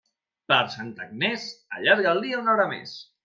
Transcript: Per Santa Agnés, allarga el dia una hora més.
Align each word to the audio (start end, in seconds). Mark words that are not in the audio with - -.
Per 0.51 0.57
Santa 0.75 1.03
Agnés, 1.07 1.45
allarga 1.79 2.11
el 2.15 2.25
dia 2.27 2.43
una 2.45 2.53
hora 2.57 2.69
més. 2.75 2.97